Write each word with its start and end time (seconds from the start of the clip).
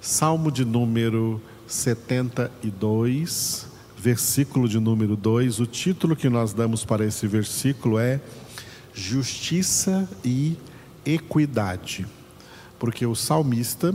Salmo 0.00 0.52
de 0.52 0.64
número 0.64 1.42
72, 1.66 3.66
versículo 3.96 4.68
de 4.68 4.78
número 4.78 5.16
2. 5.16 5.58
O 5.58 5.66
título 5.66 6.14
que 6.14 6.28
nós 6.28 6.52
damos 6.52 6.84
para 6.84 7.04
esse 7.04 7.26
versículo 7.26 7.98
é 7.98 8.20
Justiça 8.94 10.08
e 10.24 10.56
Equidade. 11.04 12.06
Porque 12.78 13.04
o 13.04 13.16
salmista 13.16 13.92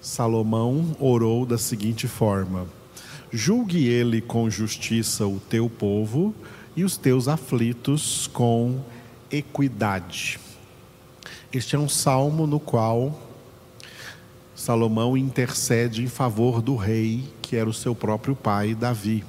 Salomão 0.00 0.96
orou 0.98 1.46
da 1.46 1.58
seguinte 1.58 2.08
forma: 2.08 2.66
Julgue 3.30 3.86
ele 3.86 4.20
com 4.20 4.50
justiça 4.50 5.24
o 5.28 5.38
teu 5.38 5.70
povo 5.70 6.34
e 6.74 6.82
os 6.82 6.96
teus 6.96 7.28
aflitos 7.28 8.28
com 8.32 8.80
equidade. 9.30 10.40
Este 11.52 11.76
é 11.76 11.78
um 11.78 11.88
salmo 11.88 12.48
no 12.48 12.58
qual 12.58 13.27
Salomão 14.58 15.16
intercede 15.16 16.02
em 16.02 16.08
favor 16.08 16.60
do 16.60 16.74
rei, 16.74 17.22
que 17.40 17.54
era 17.54 17.70
o 17.70 17.72
seu 17.72 17.94
próprio 17.94 18.34
pai, 18.34 18.74
Davi. 18.74 19.24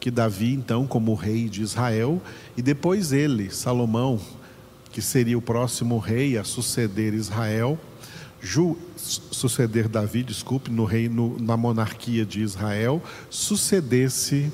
Que 0.00 0.10
Davi, 0.10 0.52
então, 0.52 0.88
como 0.88 1.14
rei 1.14 1.48
de 1.48 1.62
Israel, 1.62 2.20
e 2.56 2.62
depois 2.62 3.12
ele, 3.12 3.48
Salomão, 3.48 4.20
que 4.90 5.00
seria 5.00 5.38
o 5.38 5.40
próximo 5.40 5.98
rei 5.98 6.36
a 6.36 6.42
suceder 6.42 7.14
Israel, 7.14 7.78
Ju, 8.42 8.76
suceder 8.96 9.88
Davi, 9.88 10.24
desculpe, 10.24 10.68
no 10.68 10.84
reino, 10.84 11.36
na 11.40 11.56
monarquia 11.56 12.26
de 12.26 12.42
Israel, 12.42 13.00
sucedesse, 13.30 14.52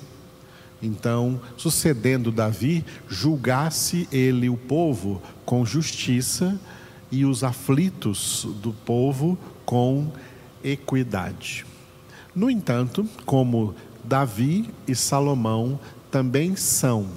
então, 0.83 1.41
sucedendo 1.57 2.31
Davi, 2.31 2.85
julgasse 3.09 4.07
ele 4.13 4.51
o 4.51 4.59
povo 4.59 5.23
com 5.47 5.65
justiça 5.65 6.61
e 7.11 7.25
os 7.25 7.43
aflitos 7.43 8.47
do 8.61 8.75
povo 8.75 9.39
com 9.73 10.13
equidade. 10.63 11.65
No 12.35 12.51
entanto, 12.51 13.09
como 13.25 13.75
Davi 14.05 14.69
e 14.87 14.95
Salomão 14.95 15.81
também 16.11 16.55
são, 16.57 17.09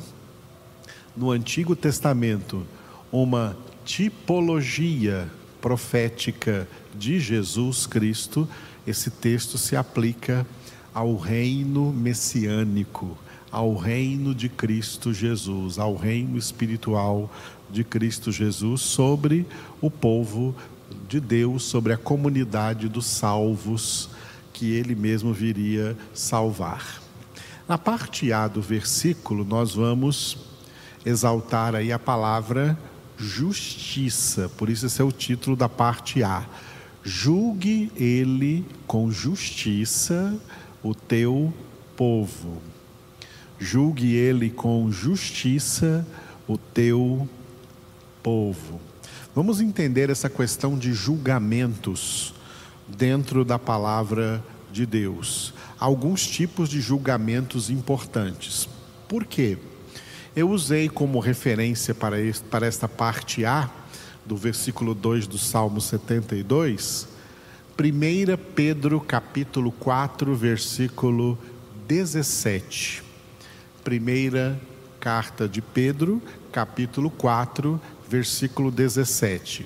no 1.17 1.31
Antigo 1.31 1.75
Testamento, 1.75 2.65
uma 3.11 3.57
tipologia 3.83 5.29
profética 5.59 6.65
de 6.97 7.19
Jesus 7.19 7.85
Cristo, 7.85 8.47
esse 8.87 9.11
texto 9.11 9.57
se 9.57 9.75
aplica 9.75 10.47
ao 10.93 11.17
reino 11.17 11.91
messiânico, 11.91 13.17
ao 13.51 13.75
reino 13.75 14.33
de 14.33 14.47
Cristo 14.47 15.13
Jesus, 15.13 15.77
ao 15.77 15.93
reino 15.93 16.37
espiritual 16.37 17.29
de 17.69 17.83
Cristo 17.83 18.31
Jesus 18.31 18.79
sobre 18.79 19.45
o 19.81 19.91
povo 19.91 20.55
de 21.07 21.19
Deus, 21.19 21.63
sobre 21.63 21.93
a 21.93 21.97
comunidade 21.97 22.87
dos 22.87 23.05
salvos 23.05 24.09
que 24.53 24.71
ele 24.71 24.95
mesmo 24.95 25.33
viria 25.33 25.97
salvar. 26.13 27.01
Na 27.67 27.77
parte 27.77 28.31
A 28.31 28.47
do 28.47 28.61
versículo, 28.61 29.43
nós 29.43 29.75
vamos 29.75 30.37
exaltar 31.05 31.75
aí 31.75 31.91
a 31.91 31.99
palavra 31.99 32.77
justiça, 33.17 34.49
por 34.57 34.69
isso 34.69 34.85
esse 34.85 35.01
é 35.01 35.03
o 35.03 35.11
título 35.11 35.55
da 35.55 35.69
parte 35.69 36.23
A. 36.23 36.45
Julgue 37.03 37.91
ele 37.95 38.65
com 38.87 39.11
justiça 39.11 40.37
o 40.83 40.93
teu 40.93 41.53
povo. 41.95 42.61
Julgue 43.59 44.13
ele 44.13 44.49
com 44.49 44.91
justiça 44.91 46.05
o 46.47 46.57
teu 46.57 47.27
povo. 48.21 48.81
Vamos 49.35 49.59
entender 49.59 50.09
essa 50.09 50.29
questão 50.29 50.77
de 50.79 50.93
julgamentos 50.93 52.33
dentro 52.87 53.43
da 53.43 53.59
palavra 53.59 54.41
de 54.71 54.85
Deus. 54.85 55.53
Alguns 55.77 56.25
tipos 56.25 56.69
de 56.69 56.79
julgamentos 56.79 57.69
importantes. 57.69 58.69
Por 59.09 59.25
quê? 59.25 59.57
Eu 60.33 60.49
usei 60.49 60.87
como 60.87 61.19
referência 61.19 61.93
para, 61.93 62.15
para 62.49 62.65
esta 62.65 62.87
parte 62.87 63.43
A 63.43 63.69
do 64.25 64.37
versículo 64.37 64.95
2 64.95 65.27
do 65.27 65.37
Salmo 65.37 65.81
72, 65.81 67.05
1 67.77 68.37
Pedro 68.55 69.01
capítulo 69.01 69.69
4, 69.69 70.33
versículo 70.33 71.37
17. 71.85 73.03
Primeira 73.83 74.57
carta 75.05 75.47
de 75.47 75.61
Pedro, 75.61 76.21
capítulo 76.51 77.11
4, 77.11 77.73
versículo 77.73 77.94
17, 78.71 79.65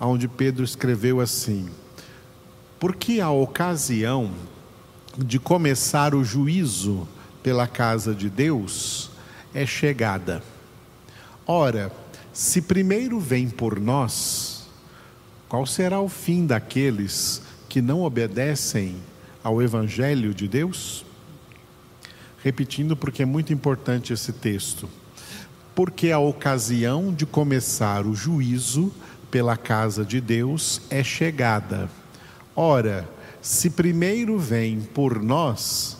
onde 0.00 0.28
Pedro 0.28 0.64
escreveu 0.64 1.20
assim: 1.20 1.68
Porque 2.78 3.20
a 3.20 3.30
ocasião 3.30 4.32
de 5.16 5.38
começar 5.38 6.14
o 6.14 6.24
juízo 6.24 7.06
pela 7.42 7.66
casa 7.66 8.14
de 8.14 8.30
Deus 8.30 9.10
é 9.54 9.66
chegada. 9.66 10.42
Ora, 11.46 11.90
se 12.32 12.62
primeiro 12.62 13.18
vem 13.18 13.48
por 13.48 13.80
nós, 13.80 14.68
qual 15.48 15.66
será 15.66 16.00
o 16.00 16.08
fim 16.08 16.46
daqueles 16.46 17.42
que 17.68 17.80
não 17.80 18.02
obedecem 18.02 18.96
ao 19.42 19.62
Evangelho 19.62 20.34
de 20.34 20.46
Deus? 20.46 21.04
Repetindo, 22.42 22.96
porque 22.96 23.22
é 23.22 23.26
muito 23.26 23.52
importante 23.52 24.12
esse 24.12 24.32
texto 24.32 24.88
porque 25.78 26.10
a 26.10 26.18
ocasião 26.18 27.14
de 27.14 27.24
começar 27.24 28.04
o 28.04 28.12
juízo 28.12 28.92
pela 29.30 29.56
casa 29.56 30.04
de 30.04 30.20
Deus 30.20 30.82
é 30.90 31.04
chegada. 31.04 31.88
Ora, 32.56 33.08
se 33.40 33.70
primeiro 33.70 34.40
vem 34.40 34.80
por 34.80 35.22
nós, 35.22 35.96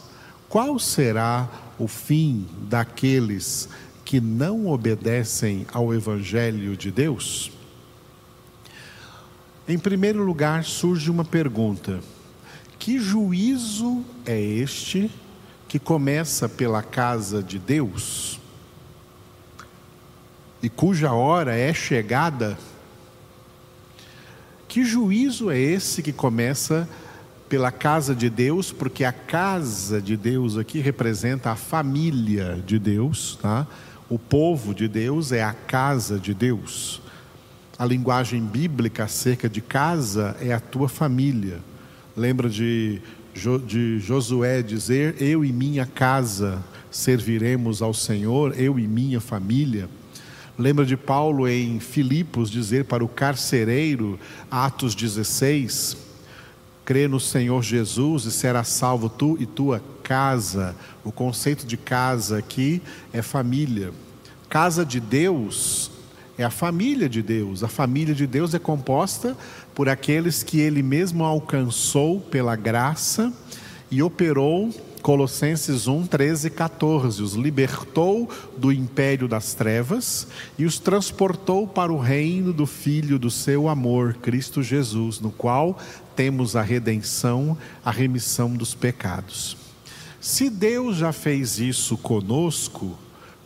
qual 0.48 0.80
será 0.80 1.48
o 1.78 1.86
fim 1.86 2.44
daqueles 2.62 3.68
que 4.04 4.20
não 4.20 4.66
obedecem 4.66 5.64
ao 5.72 5.94
Evangelho 5.94 6.76
de 6.76 6.90
Deus? 6.90 7.52
Em 9.68 9.78
primeiro 9.78 10.24
lugar, 10.24 10.64
surge 10.64 11.08
uma 11.08 11.24
pergunta: 11.24 12.00
que 12.80 12.98
juízo 12.98 14.04
é 14.26 14.40
este 14.40 15.08
que 15.68 15.78
começa 15.78 16.48
pela 16.48 16.82
casa 16.82 17.40
de 17.40 17.60
Deus? 17.60 18.40
E 20.62 20.68
cuja 20.68 21.12
hora 21.12 21.54
é 21.54 21.72
chegada, 21.72 22.58
que 24.66 24.84
juízo 24.84 25.50
é 25.50 25.58
esse 25.58 26.02
que 26.02 26.12
começa 26.12 26.88
pela 27.48 27.72
casa 27.72 28.14
de 28.14 28.28
Deus, 28.28 28.70
porque 28.70 29.04
a 29.04 29.12
casa 29.12 30.00
de 30.00 30.16
Deus 30.16 30.58
aqui 30.58 30.80
representa 30.80 31.50
a 31.50 31.56
família 31.56 32.62
de 32.66 32.78
Deus, 32.78 33.38
tá? 33.40 33.66
O 34.08 34.18
povo 34.18 34.74
de 34.74 34.86
Deus 34.86 35.32
é 35.32 35.42
a 35.42 35.52
casa 35.52 36.18
de 36.18 36.34
Deus. 36.34 37.00
A 37.78 37.86
linguagem 37.86 38.42
bíblica 38.42 39.04
acerca 39.04 39.48
de 39.48 39.60
casa 39.60 40.36
é 40.40 40.52
a 40.52 40.60
tua 40.60 40.88
família. 40.88 41.60
Lembra 42.16 42.48
de, 42.48 43.00
de 43.66 44.00
Josué 44.00 44.62
dizer: 44.62 45.16
Eu 45.20 45.44
e 45.44 45.52
minha 45.52 45.86
casa 45.86 46.62
serviremos 46.90 47.80
ao 47.80 47.94
Senhor, 47.94 48.58
eu 48.58 48.78
e 48.78 48.86
minha 48.86 49.20
família. 49.20 49.88
Lembra 50.58 50.84
de 50.84 50.96
Paulo 50.96 51.46
em 51.46 51.78
Filipos 51.78 52.50
dizer 52.50 52.86
para 52.86 53.04
o 53.04 53.08
carcereiro, 53.08 54.18
Atos 54.50 54.92
16: 54.92 55.96
crê 56.84 57.06
no 57.06 57.20
Senhor 57.20 57.62
Jesus 57.62 58.24
e 58.24 58.32
será 58.32 58.64
salvo 58.64 59.08
tu 59.08 59.36
e 59.38 59.46
tua 59.46 59.80
casa. 60.02 60.74
O 61.04 61.12
conceito 61.12 61.64
de 61.64 61.76
casa 61.76 62.38
aqui 62.38 62.82
é 63.12 63.22
família. 63.22 63.92
Casa 64.48 64.84
de 64.84 64.98
Deus 64.98 65.92
é 66.36 66.42
a 66.42 66.50
família 66.50 67.08
de 67.08 67.22
Deus. 67.22 67.62
A 67.62 67.68
família 67.68 68.12
de 68.12 68.26
Deus 68.26 68.52
é 68.52 68.58
composta 68.58 69.36
por 69.76 69.88
aqueles 69.88 70.42
que 70.42 70.58
Ele 70.58 70.82
mesmo 70.82 71.22
alcançou 71.22 72.20
pela 72.20 72.56
graça 72.56 73.32
e 73.92 74.02
operou 74.02 74.74
Colossenses 74.98 75.86
1, 75.86 76.06
13 76.06 76.48
e 76.48 76.50
14. 76.50 77.22
Os 77.22 77.34
libertou 77.34 78.28
do 78.56 78.72
império 78.72 79.26
das 79.26 79.54
trevas 79.54 80.26
e 80.58 80.64
os 80.64 80.78
transportou 80.78 81.66
para 81.66 81.92
o 81.92 81.98
reino 81.98 82.52
do 82.52 82.66
Filho 82.66 83.18
do 83.18 83.30
seu 83.30 83.68
amor, 83.68 84.14
Cristo 84.14 84.62
Jesus, 84.62 85.20
no 85.20 85.30
qual 85.30 85.78
temos 86.14 86.56
a 86.56 86.62
redenção, 86.62 87.56
a 87.84 87.90
remissão 87.90 88.54
dos 88.54 88.74
pecados. 88.74 89.56
Se 90.20 90.50
Deus 90.50 90.96
já 90.96 91.12
fez 91.12 91.58
isso 91.58 91.96
conosco, 91.96 92.98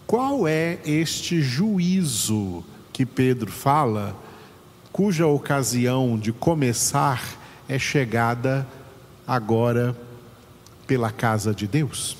qual 0.06 0.48
é 0.48 0.78
este 0.84 1.40
juízo 1.40 2.64
que 2.92 3.06
Pedro 3.06 3.50
fala, 3.50 4.16
cuja 4.90 5.26
ocasião 5.26 6.18
de 6.18 6.32
começar 6.32 7.22
é 7.68 7.78
chegada 7.78 8.66
agora? 9.26 9.96
Pela 10.86 11.10
casa 11.10 11.54
de 11.54 11.66
Deus. 11.66 12.16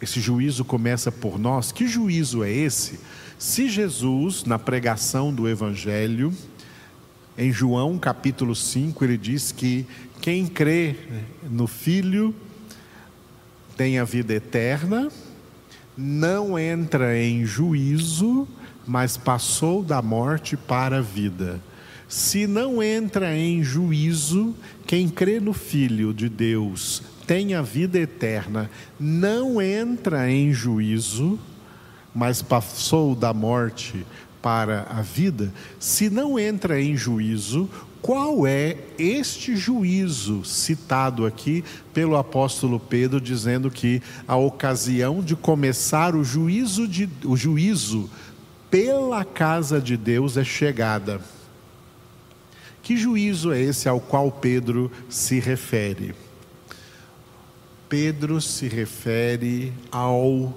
Esse 0.00 0.20
juízo 0.20 0.64
começa 0.64 1.12
por 1.12 1.38
nós. 1.38 1.72
Que 1.72 1.86
juízo 1.86 2.42
é 2.42 2.50
esse? 2.50 3.00
Se 3.38 3.68
Jesus, 3.68 4.44
na 4.44 4.58
pregação 4.58 5.32
do 5.32 5.48
Evangelho, 5.48 6.32
Em 7.38 7.52
João 7.52 7.98
capítulo 7.98 8.54
5, 8.54 9.02
ele 9.04 9.16
diz 9.16 9.50
que 9.50 9.86
quem 10.20 10.46
crê 10.46 10.94
no 11.48 11.66
Filho 11.66 12.34
tem 13.76 13.98
a 13.98 14.04
vida 14.04 14.34
eterna, 14.34 15.08
não 15.96 16.58
entra 16.58 17.18
em 17.18 17.46
juízo, 17.46 18.46
mas 18.86 19.16
passou 19.16 19.82
da 19.82 20.02
morte 20.02 20.54
para 20.54 20.98
a 20.98 21.00
vida. 21.00 21.60
Se 22.06 22.46
não 22.46 22.82
entra 22.82 23.34
em 23.34 23.62
juízo, 23.62 24.54
quem 24.86 25.08
crê 25.08 25.40
no 25.40 25.54
Filho 25.54 26.12
de 26.12 26.28
Deus 26.28 27.02
tem 27.30 27.54
a 27.54 27.62
vida 27.62 27.96
eterna, 27.96 28.68
não 28.98 29.62
entra 29.62 30.28
em 30.28 30.52
juízo, 30.52 31.38
mas 32.12 32.42
passou 32.42 33.14
da 33.14 33.32
morte 33.32 34.04
para 34.42 34.84
a 34.90 35.00
vida. 35.00 35.54
Se 35.78 36.10
não 36.10 36.36
entra 36.36 36.82
em 36.82 36.96
juízo, 36.96 37.70
qual 38.02 38.48
é 38.48 38.76
este 38.98 39.54
juízo 39.54 40.44
citado 40.44 41.24
aqui 41.24 41.62
pelo 41.94 42.16
apóstolo 42.16 42.80
Pedro, 42.80 43.20
dizendo 43.20 43.70
que 43.70 44.02
a 44.26 44.34
ocasião 44.34 45.22
de 45.22 45.36
começar 45.36 46.16
o 46.16 46.24
juízo, 46.24 46.88
de, 46.88 47.08
o 47.24 47.36
juízo 47.36 48.10
pela 48.68 49.24
casa 49.24 49.80
de 49.80 49.96
Deus 49.96 50.36
é 50.36 50.42
chegada? 50.42 51.20
Que 52.82 52.96
juízo 52.96 53.52
é 53.52 53.60
esse 53.60 53.88
ao 53.88 54.00
qual 54.00 54.32
Pedro 54.32 54.90
se 55.08 55.38
refere? 55.38 56.12
Pedro 57.90 58.40
se 58.40 58.68
refere 58.68 59.72
ao 59.90 60.56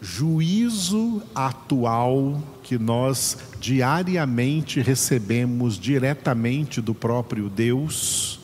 juízo 0.00 1.22
atual 1.32 2.42
que 2.64 2.76
nós 2.76 3.38
diariamente 3.60 4.80
recebemos 4.80 5.78
diretamente 5.78 6.80
do 6.80 6.92
próprio 6.92 7.48
Deus 7.48 8.40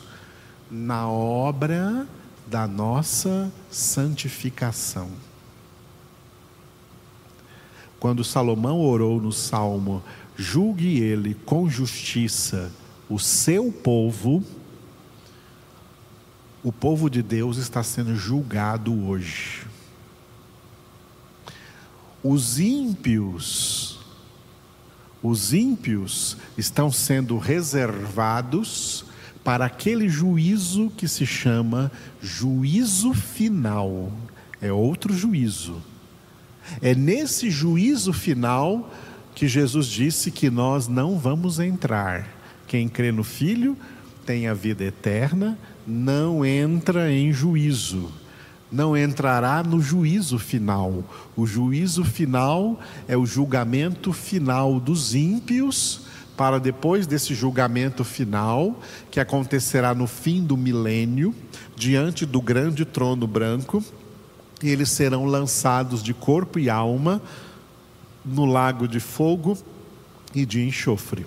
na 0.71 1.09
obra 1.09 2.07
da 2.47 2.65
nossa 2.65 3.51
santificação. 3.69 5.09
Quando 7.99 8.23
Salomão 8.23 8.79
orou 8.79 9.19
no 9.19 9.33
salmo, 9.33 10.01
julgue 10.37 11.01
ele 11.01 11.33
com 11.33 11.69
justiça 11.69 12.71
o 13.09 13.19
seu 13.19 13.69
povo, 13.69 14.41
o 16.63 16.71
povo 16.71 17.09
de 17.09 17.21
Deus 17.23 17.57
está 17.57 17.81
sendo 17.83 18.15
julgado 18.15 19.07
hoje. 19.07 19.65
Os 22.21 22.59
ímpios, 22.59 23.99
os 25.23 25.53
ímpios 25.53 26.35
estão 26.57 26.91
sendo 26.91 27.37
reservados 27.37 29.05
para 29.43 29.65
aquele 29.65 30.09
juízo 30.09 30.91
que 30.97 31.07
se 31.07 31.25
chama 31.25 31.89
juízo 32.21 33.13
final. 33.13 34.11
É 34.61 34.71
outro 34.71 35.13
juízo. 35.13 35.81
É 36.81 36.93
nesse 36.93 37.49
juízo 37.49 38.11
final 38.11 38.93
que 39.33 39.47
Jesus 39.47 39.87
disse 39.87 40.29
que 40.29 40.49
nós 40.49 40.89
não 40.89 41.17
vamos 41.17 41.59
entrar 41.59 42.27
quem 42.67 42.89
crê 42.89 43.11
no 43.11 43.23
Filho 43.23 43.77
tem 44.29 44.47
a 44.47 44.53
vida 44.53 44.83
eterna, 44.83 45.57
não 45.87 46.45
entra 46.45 47.11
em 47.11 47.33
juízo, 47.33 48.11
não 48.71 48.95
entrará 48.95 49.63
no 49.63 49.81
juízo 49.81 50.37
final. 50.37 51.03
O 51.35 51.47
juízo 51.47 52.05
final 52.05 52.79
é 53.07 53.17
o 53.17 53.25
julgamento 53.25 54.13
final 54.13 54.79
dos 54.79 55.15
ímpios, 55.15 56.01
para 56.37 56.59
depois 56.59 57.07
desse 57.07 57.33
julgamento 57.33 58.03
final, 58.03 58.79
que 59.09 59.19
acontecerá 59.19 59.95
no 59.95 60.05
fim 60.05 60.43
do 60.43 60.55
milênio, 60.55 61.33
diante 61.75 62.23
do 62.23 62.39
grande 62.39 62.85
trono 62.85 63.25
branco, 63.25 63.83
eles 64.61 64.91
serão 64.91 65.25
lançados 65.25 66.03
de 66.03 66.13
corpo 66.13 66.59
e 66.59 66.69
alma 66.69 67.19
no 68.23 68.45
lago 68.45 68.87
de 68.87 68.99
fogo 68.99 69.57
e 70.35 70.45
de 70.45 70.61
enxofre. 70.61 71.25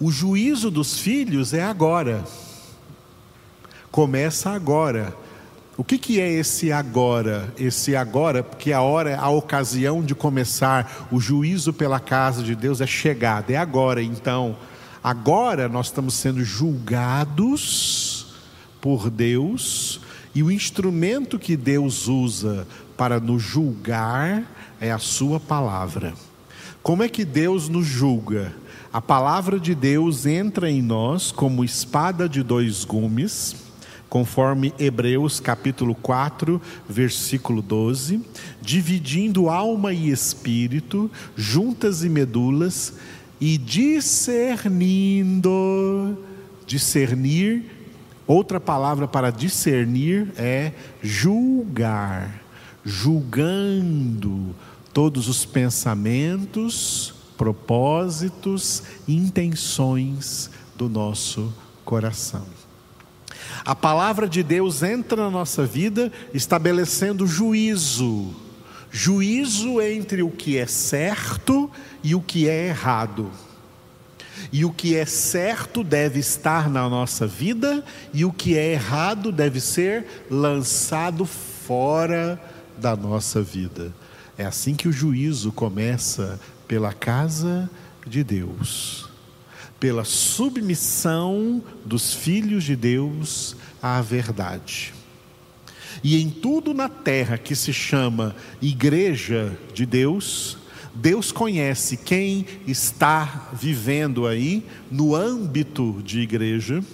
O 0.00 0.10
juízo 0.10 0.70
dos 0.70 0.98
filhos 0.98 1.52
é 1.52 1.62
agora. 1.62 2.24
Começa 3.90 4.48
agora. 4.48 5.14
O 5.76 5.84
que, 5.84 5.98
que 5.98 6.18
é 6.18 6.32
esse 6.32 6.72
agora? 6.72 7.52
Esse 7.58 7.94
agora, 7.94 8.42
porque 8.42 8.72
a 8.72 8.80
hora, 8.80 9.18
a 9.18 9.28
ocasião 9.28 10.02
de 10.02 10.14
começar 10.14 11.08
o 11.12 11.20
juízo 11.20 11.70
pela 11.70 12.00
casa 12.00 12.42
de 12.42 12.54
Deus 12.54 12.80
é 12.80 12.86
chegada, 12.86 13.52
é 13.52 13.56
agora. 13.58 14.02
Então, 14.02 14.56
agora 15.04 15.68
nós 15.68 15.86
estamos 15.86 16.14
sendo 16.14 16.42
julgados 16.42 18.34
por 18.80 19.10
Deus 19.10 20.00
e 20.34 20.42
o 20.42 20.50
instrumento 20.50 21.38
que 21.38 21.58
Deus 21.58 22.08
usa 22.08 22.66
para 22.96 23.20
nos 23.20 23.42
julgar 23.42 24.50
é 24.80 24.90
a 24.90 24.98
Sua 24.98 25.38
palavra. 25.38 26.14
Como 26.82 27.02
é 27.02 27.08
que 27.08 27.22
Deus 27.22 27.68
nos 27.68 27.84
julga? 27.84 28.54
A 28.92 29.00
palavra 29.00 29.60
de 29.60 29.72
Deus 29.72 30.26
entra 30.26 30.68
em 30.68 30.82
nós 30.82 31.30
como 31.30 31.62
espada 31.62 32.28
de 32.28 32.42
dois 32.42 32.84
gumes, 32.84 33.54
conforme 34.08 34.74
Hebreus 34.80 35.38
capítulo 35.38 35.94
4, 35.94 36.60
versículo 36.88 37.62
12, 37.62 38.20
dividindo 38.60 39.48
alma 39.48 39.92
e 39.92 40.10
espírito, 40.10 41.08
juntas 41.36 42.02
e 42.02 42.08
medulas, 42.08 42.94
e 43.40 43.56
discernindo, 43.56 45.48
discernir, 46.66 47.70
outra 48.26 48.58
palavra 48.58 49.06
para 49.06 49.30
discernir 49.30 50.32
é 50.36 50.72
julgar, 51.00 52.42
julgando 52.84 54.52
todos 54.92 55.28
os 55.28 55.44
pensamentos, 55.44 57.19
propósitos 57.40 58.82
e 59.08 59.16
intenções 59.16 60.50
do 60.76 60.90
nosso 60.90 61.50
coração. 61.86 62.44
A 63.64 63.74
palavra 63.74 64.28
de 64.28 64.42
Deus 64.42 64.82
entra 64.82 65.22
na 65.22 65.30
nossa 65.30 65.64
vida 65.64 66.12
estabelecendo 66.34 67.26
juízo, 67.26 68.34
juízo 68.90 69.80
entre 69.80 70.22
o 70.22 70.30
que 70.30 70.58
é 70.58 70.66
certo 70.66 71.70
e 72.04 72.14
o 72.14 72.20
que 72.20 72.46
é 72.46 72.66
errado. 72.68 73.30
E 74.52 74.62
o 74.62 74.70
que 74.70 74.94
é 74.94 75.06
certo 75.06 75.82
deve 75.82 76.20
estar 76.20 76.68
na 76.68 76.90
nossa 76.90 77.26
vida, 77.26 77.82
e 78.12 78.22
o 78.22 78.32
que 78.34 78.54
é 78.58 78.72
errado 78.72 79.32
deve 79.32 79.62
ser 79.62 80.26
lançado 80.30 81.24
fora 81.24 82.38
da 82.76 82.94
nossa 82.94 83.40
vida. 83.40 83.94
É 84.36 84.44
assim 84.44 84.74
que 84.74 84.88
o 84.88 84.92
juízo 84.92 85.50
começa 85.52 86.38
pela 86.70 86.92
casa 86.92 87.68
de 88.06 88.22
Deus, 88.22 89.08
pela 89.80 90.04
submissão 90.04 91.60
dos 91.84 92.14
filhos 92.14 92.62
de 92.62 92.76
Deus 92.76 93.56
à 93.82 94.00
verdade. 94.00 94.94
E 96.00 96.22
em 96.22 96.30
tudo 96.30 96.72
na 96.72 96.88
terra 96.88 97.36
que 97.36 97.56
se 97.56 97.72
chama 97.72 98.36
igreja 98.62 99.58
de 99.74 99.84
Deus, 99.84 100.58
Deus 100.94 101.32
conhece 101.32 101.96
quem 101.96 102.46
está 102.68 103.48
vivendo 103.52 104.24
aí 104.24 104.64
no 104.88 105.16
âmbito 105.16 106.00
de 106.04 106.20
igreja, 106.20 106.84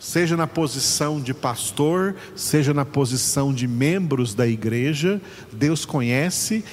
seja 0.00 0.36
na 0.36 0.48
posição 0.48 1.20
de 1.20 1.32
pastor, 1.32 2.16
seja 2.34 2.74
na 2.74 2.84
posição 2.84 3.54
de 3.54 3.68
membros 3.68 4.34
da 4.34 4.48
igreja, 4.48 5.22
Deus 5.52 5.84
conhece 5.84 6.64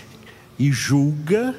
e 0.57 0.71
julga 0.71 1.55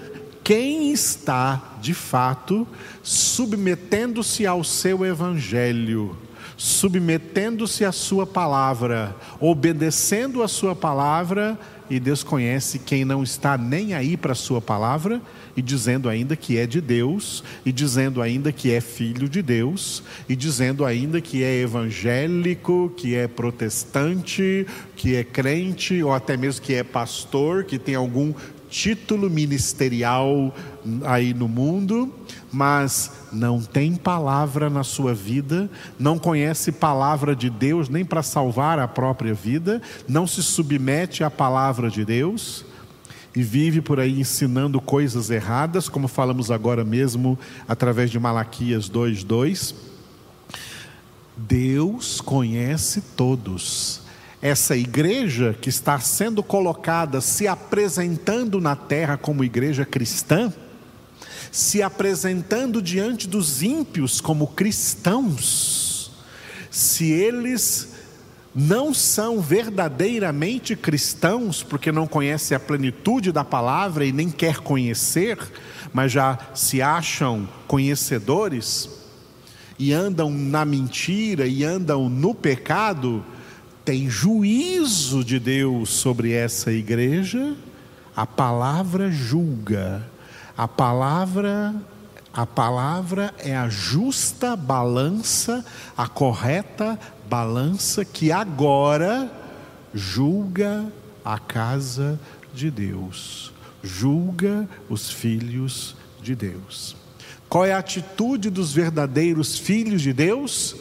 quem 0.48 0.90
está, 0.90 1.76
de 1.78 1.92
fato, 1.92 2.66
submetendo-se 3.02 4.46
ao 4.46 4.64
seu 4.64 5.04
evangelho, 5.04 6.16
submetendo-se 6.56 7.84
à 7.84 7.92
sua 7.92 8.26
palavra, 8.26 9.14
obedecendo 9.38 10.42
a 10.42 10.48
sua 10.48 10.74
palavra, 10.74 11.58
e 11.90 12.00
Deus 12.00 12.22
conhece 12.22 12.78
quem 12.78 13.04
não 13.04 13.22
está 13.22 13.58
nem 13.58 13.92
aí 13.92 14.16
para 14.16 14.32
a 14.32 14.34
sua 14.34 14.58
palavra, 14.58 15.20
e 15.54 15.60
dizendo 15.60 16.08
ainda 16.08 16.34
que 16.34 16.56
é 16.56 16.66
de 16.66 16.80
Deus, 16.80 17.44
e 17.62 17.70
dizendo 17.70 18.22
ainda 18.22 18.50
que 18.50 18.70
é 18.70 18.80
filho 18.80 19.28
de 19.28 19.42
Deus, 19.42 20.02
e 20.26 20.34
dizendo 20.34 20.86
ainda 20.86 21.20
que 21.20 21.42
é 21.42 21.60
evangélico, 21.60 22.90
que 22.96 23.14
é 23.14 23.28
protestante, 23.28 24.66
que 24.96 25.14
é 25.14 25.22
crente, 25.22 26.02
ou 26.02 26.10
até 26.10 26.38
mesmo 26.38 26.62
que 26.62 26.72
é 26.72 26.82
pastor, 26.82 27.64
que 27.64 27.78
tem 27.78 27.94
algum 27.94 28.32
título 28.68 29.30
ministerial 29.30 30.54
aí 31.04 31.34
no 31.34 31.48
mundo, 31.48 32.14
mas 32.52 33.12
não 33.32 33.60
tem 33.60 33.94
palavra 33.94 34.70
na 34.70 34.84
sua 34.84 35.14
vida, 35.14 35.70
não 35.98 36.18
conhece 36.18 36.72
palavra 36.72 37.34
de 37.34 37.50
Deus 37.50 37.88
nem 37.88 38.04
para 38.04 38.22
salvar 38.22 38.78
a 38.78 38.88
própria 38.88 39.34
vida, 39.34 39.82
não 40.08 40.26
se 40.26 40.42
submete 40.42 41.24
à 41.24 41.30
palavra 41.30 41.90
de 41.90 42.04
Deus. 42.04 42.64
e 43.36 43.42
vive 43.42 43.80
por 43.80 44.00
aí 44.00 44.18
ensinando 44.18 44.80
coisas 44.80 45.30
erradas, 45.30 45.88
como 45.88 46.08
falamos 46.08 46.50
agora 46.50 46.84
mesmo 46.84 47.38
através 47.68 48.10
de 48.10 48.18
Malaquias 48.18 48.88
2:2. 48.88 49.74
Deus 51.36 52.20
conhece 52.20 53.00
todos. 53.00 54.07
Essa 54.40 54.76
igreja 54.76 55.56
que 55.60 55.68
está 55.68 55.98
sendo 55.98 56.42
colocada, 56.42 57.20
se 57.20 57.48
apresentando 57.48 58.60
na 58.60 58.76
terra 58.76 59.16
como 59.16 59.42
igreja 59.42 59.84
cristã, 59.84 60.52
se 61.50 61.82
apresentando 61.82 62.80
diante 62.80 63.26
dos 63.26 63.62
ímpios 63.62 64.20
como 64.20 64.46
cristãos, 64.46 66.12
se 66.70 67.10
eles 67.10 67.94
não 68.54 68.94
são 68.94 69.40
verdadeiramente 69.40 70.74
cristãos 70.74 71.62
porque 71.62 71.92
não 71.92 72.06
conhecem 72.06 72.56
a 72.56 72.60
plenitude 72.60 73.32
da 73.32 73.44
palavra 73.44 74.04
e 74.04 74.12
nem 74.12 74.30
quer 74.30 74.58
conhecer, 74.58 75.38
mas 75.92 76.12
já 76.12 76.38
se 76.54 76.80
acham 76.80 77.48
conhecedores 77.66 78.88
e 79.78 79.92
andam 79.92 80.30
na 80.30 80.64
mentira 80.64 81.46
e 81.46 81.62
andam 81.62 82.08
no 82.08 82.34
pecado, 82.34 83.24
tem 83.88 84.10
juízo 84.10 85.24
de 85.24 85.40
Deus 85.40 85.88
sobre 85.88 86.32
essa 86.32 86.70
igreja. 86.70 87.56
A 88.14 88.26
palavra 88.26 89.10
julga. 89.10 90.06
A 90.54 90.68
palavra 90.68 91.74
a 92.30 92.44
palavra 92.44 93.32
é 93.38 93.56
a 93.56 93.70
justa 93.70 94.54
balança, 94.54 95.64
a 95.96 96.06
correta 96.06 96.98
balança 97.30 98.04
que 98.04 98.30
agora 98.30 99.32
julga 99.94 100.92
a 101.24 101.38
casa 101.38 102.20
de 102.52 102.70
Deus, 102.70 103.54
julga 103.82 104.68
os 104.90 105.10
filhos 105.10 105.96
de 106.22 106.34
Deus. 106.34 106.94
Qual 107.48 107.64
é 107.64 107.72
a 107.72 107.78
atitude 107.78 108.50
dos 108.50 108.70
verdadeiros 108.70 109.58
filhos 109.58 110.02
de 110.02 110.12
Deus? 110.12 110.76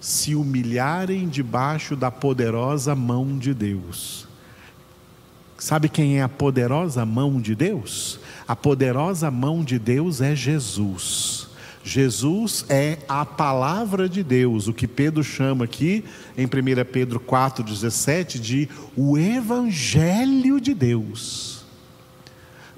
Se 0.00 0.34
humilharem 0.34 1.28
debaixo 1.28 1.94
da 1.94 2.10
poderosa 2.10 2.94
mão 2.94 3.38
de 3.38 3.52
Deus. 3.52 4.26
Sabe 5.58 5.90
quem 5.90 6.18
é 6.18 6.22
a 6.22 6.28
poderosa 6.28 7.04
mão 7.04 7.38
de 7.38 7.54
Deus? 7.54 8.18
A 8.48 8.56
poderosa 8.56 9.30
mão 9.30 9.62
de 9.62 9.78
Deus 9.78 10.22
é 10.22 10.34
Jesus. 10.34 11.48
Jesus 11.82 12.64
é 12.68 12.98
a 13.08 13.24
palavra 13.24 14.08
de 14.08 14.22
Deus, 14.22 14.68
o 14.68 14.72
que 14.72 14.86
Pedro 14.86 15.24
chama 15.24 15.64
aqui 15.64 16.04
em 16.36 16.46
1 16.46 16.48
Pedro 16.90 17.18
4,17 17.18 18.38
de 18.38 18.68
o 18.96 19.18
Evangelho 19.18 20.60
de 20.60 20.74
Deus, 20.74 21.64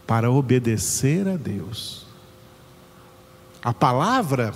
para 0.06 0.30
obedecer 0.30 1.26
a 1.26 1.36
Deus. 1.36 2.06
A 3.62 3.72
palavra 3.72 4.54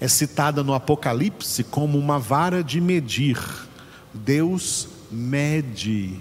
é 0.00 0.08
citada 0.08 0.62
no 0.62 0.74
Apocalipse 0.74 1.64
como 1.64 1.98
uma 1.98 2.18
vara 2.18 2.62
de 2.62 2.80
medir. 2.80 3.38
Deus 4.12 4.88
mede 5.10 6.20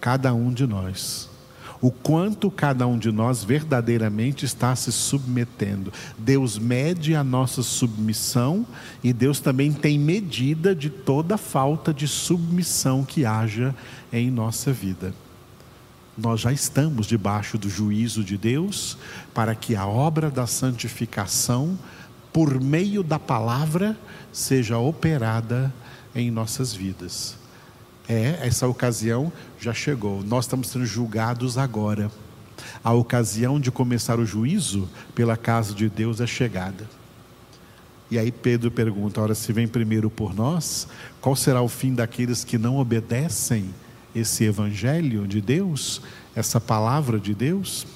cada 0.00 0.32
um 0.32 0.52
de 0.52 0.66
nós 0.66 1.30
o 1.80 1.90
quanto 1.90 2.50
cada 2.50 2.86
um 2.86 2.98
de 2.98 3.10
nós 3.10 3.42
verdadeiramente 3.42 4.44
está 4.44 4.76
se 4.76 4.92
submetendo. 4.92 5.92
Deus 6.18 6.58
mede 6.58 7.14
a 7.14 7.24
nossa 7.24 7.62
submissão 7.62 8.66
e 9.02 9.12
Deus 9.12 9.40
também 9.40 9.72
tem 9.72 9.98
medida 9.98 10.74
de 10.74 10.90
toda 10.90 11.38
falta 11.38 11.92
de 11.94 12.06
submissão 12.06 13.02
que 13.02 13.24
haja 13.24 13.74
em 14.12 14.30
nossa 14.30 14.72
vida. 14.72 15.14
Nós 16.16 16.40
já 16.40 16.52
estamos 16.52 17.06
debaixo 17.06 17.56
do 17.56 17.68
juízo 17.68 18.22
de 18.24 18.36
Deus 18.36 18.98
para 19.32 19.54
que 19.54 19.76
a 19.76 19.86
obra 19.86 20.30
da 20.30 20.46
santificação, 20.46 21.78
por 22.32 22.60
meio 22.60 23.02
da 23.02 23.18
palavra, 23.18 23.96
seja 24.32 24.78
operada 24.78 25.72
em 26.14 26.30
nossas 26.30 26.72
vidas. 26.72 27.36
É, 28.08 28.40
essa 28.42 28.66
ocasião 28.66 29.32
já 29.60 29.72
chegou. 29.72 30.22
Nós 30.24 30.44
estamos 30.44 30.68
sendo 30.68 30.84
julgados 30.84 31.56
agora. 31.56 32.10
A 32.82 32.92
ocasião 32.92 33.60
de 33.60 33.70
começar 33.70 34.18
o 34.18 34.26
juízo 34.26 34.88
pela 35.14 35.36
casa 35.36 35.74
de 35.74 35.88
Deus 35.88 36.20
é 36.20 36.26
chegada. 36.26 36.88
E 38.10 38.18
aí 38.18 38.32
Pedro 38.32 38.70
pergunta: 38.70 39.20
ora, 39.20 39.34
se 39.34 39.52
vem 39.52 39.68
primeiro 39.68 40.10
por 40.10 40.34
nós, 40.34 40.88
qual 41.20 41.36
será 41.36 41.62
o 41.62 41.68
fim 41.68 41.94
daqueles 41.94 42.42
que 42.42 42.58
não 42.58 42.78
obedecem 42.78 43.70
esse 44.14 44.44
evangelho 44.44 45.26
de 45.26 45.40
Deus, 45.40 46.00
essa 46.34 46.60
palavra 46.60 47.18
de 47.18 47.34
Deus? 47.34 47.86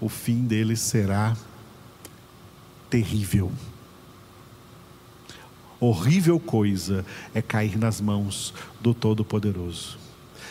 O 0.00 0.08
fim 0.08 0.44
deles 0.44 0.80
será 0.80 1.36
terrível 2.88 3.52
horrível 5.80 6.38
coisa 6.38 7.04
é 7.34 7.40
cair 7.40 7.78
nas 7.78 8.00
mãos 8.00 8.52
do 8.80 8.92
Todo-Poderoso. 8.92 9.98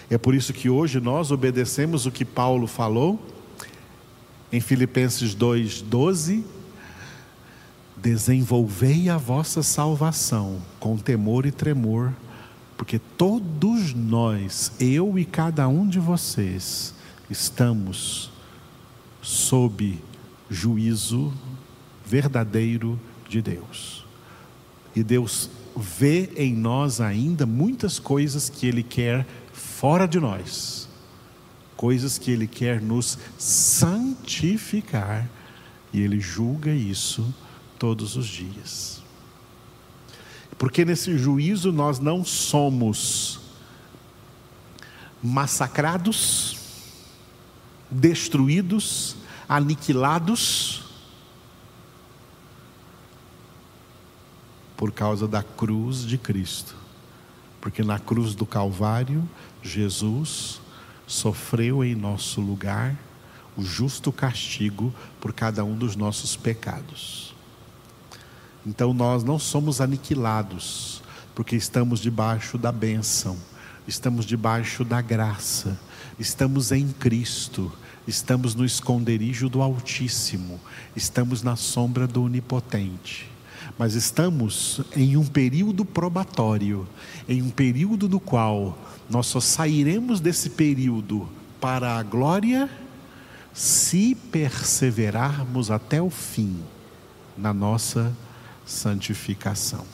É 0.10 0.18
por 0.18 0.34
isso 0.34 0.52
que 0.52 0.70
hoje 0.70 1.00
nós 1.00 1.32
obedecemos 1.32 2.08
o 2.08 2.12
que 2.12 2.26
Paulo 2.26 2.66
falou 2.66 3.24
em 4.52 4.60
Filipenses 4.60 5.36
2:12, 5.36 6.44
desenvolvei 7.96 9.08
a 9.08 9.18
vossa 9.18 9.62
salvação 9.62 10.60
com 10.80 10.98
temor 10.98 11.46
e 11.46 11.52
tremor, 11.52 12.12
porque 12.80 12.98
todos 12.98 13.94
nós, 13.94 14.72
eu 14.80 15.20
e 15.20 15.26
cada 15.26 15.68
um 15.68 15.86
de 15.86 16.00
vocês, 16.00 16.94
estamos 17.30 18.32
sob 19.22 20.00
juízo 20.50 21.34
verdadeiro 22.06 22.98
de 23.28 23.42
Deus. 23.42 24.06
E 24.96 25.04
Deus 25.04 25.50
vê 25.76 26.32
em 26.38 26.56
nós 26.56 27.02
ainda 27.02 27.46
muitas 27.46 28.00
coisas 28.00 28.50
que 28.50 28.66
Ele 28.66 28.82
quer 28.82 29.28
fora 29.52 30.08
de 30.08 30.18
nós, 30.18 30.88
coisas 31.76 32.18
que 32.18 32.32
Ele 32.32 32.48
quer 32.48 32.82
nos 32.82 33.20
santificar, 33.38 35.30
e 35.92 36.00
Ele 36.00 36.22
julga 36.22 36.72
isso 36.74 37.36
todos 37.78 38.16
os 38.16 38.26
dias. 38.26 39.04
Porque 40.60 40.84
nesse 40.84 41.18
juízo 41.18 41.72
nós 41.72 42.00
não 42.00 42.26
somos 42.26 43.40
massacrados, 45.24 46.58
destruídos, 47.90 49.16
aniquilados, 49.48 50.84
por 54.76 54.92
causa 54.92 55.28
da 55.30 55.42
cruz 55.42 56.06
de 56.06 56.18
Cristo. 56.18 56.76
Porque 57.62 57.82
na 57.82 57.98
cruz 57.98 58.36
do 58.36 58.46
Calvário, 58.46 59.28
Jesus 59.64 60.60
sofreu 61.08 61.84
em 61.86 61.96
nosso 61.96 62.42
lugar 62.42 62.98
o 63.56 63.64
justo 63.64 64.12
castigo 64.12 64.94
por 65.22 65.32
cada 65.32 65.64
um 65.64 65.76
dos 65.76 65.96
nossos 65.96 66.36
pecados. 66.36 67.29
Então 68.66 68.94
nós 68.94 69.24
não 69.24 69.40
somos 69.40 69.80
aniquilados, 69.80 71.02
porque 71.34 71.56
estamos 71.56 72.00
debaixo 72.00 72.58
da 72.58 72.72
bênção, 72.72 73.38
estamos 73.88 74.26
debaixo 74.26 74.84
da 74.84 75.02
graça, 75.02 75.80
estamos 76.20 76.72
em 76.72 76.90
Cristo, 76.90 77.72
estamos 78.06 78.56
no 78.56 78.66
esconderijo 78.66 79.48
do 79.48 79.62
Altíssimo, 79.62 80.60
estamos 80.96 81.42
na 81.42 81.56
sombra 81.56 82.06
do 82.06 82.24
Onipotente. 82.24 83.30
Mas 83.78 83.94
estamos 83.94 84.82
em 84.96 85.16
um 85.16 85.26
período 85.26 85.86
probatório, 85.86 86.86
em 87.30 87.42
um 87.42 87.50
período 87.50 88.10
do 88.10 88.20
qual 88.20 88.78
nós 89.10 89.28
só 89.28 89.40
sairemos 89.40 90.20
desse 90.20 90.50
período 90.50 91.30
para 91.62 91.98
a 91.98 92.04
glória 92.04 92.70
se 93.54 94.16
perseverarmos 94.16 95.72
até 95.72 96.02
o 96.02 96.10
fim 96.10 96.58
na 97.38 97.54
nossa 97.54 98.14
santificação. 98.70 99.86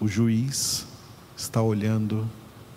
O 0.00 0.08
juiz 0.08 0.86
está 1.36 1.60
olhando 1.60 2.28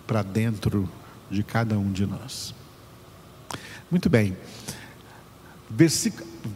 para 0.05 0.22
dentro 0.22 0.89
de 1.31 1.41
cada 1.43 1.77
um 1.77 1.91
de 1.91 2.05
nós. 2.05 2.53
Muito 3.89 4.10
bem. 4.10 4.36